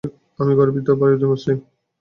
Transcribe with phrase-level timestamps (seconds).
[0.39, 1.57] আমি গর্বিত ভারতীয় মুসলিম।